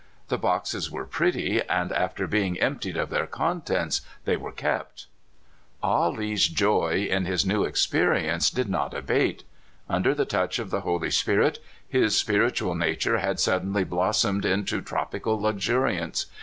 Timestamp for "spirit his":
11.11-12.17